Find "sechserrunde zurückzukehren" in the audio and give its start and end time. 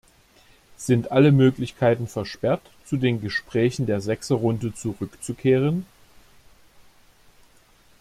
4.01-5.85